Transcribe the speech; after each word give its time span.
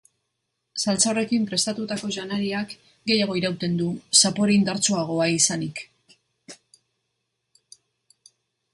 Saltsa 0.83 1.11
horrekin 1.11 1.43
prestatutako 1.51 2.09
janaria 2.15 2.63
gehiago 3.11 3.37
irauten 3.41 3.77
du, 3.83 3.91
zapore 4.23 4.57
indartsuago 4.57 5.21
izanik. 5.35 5.87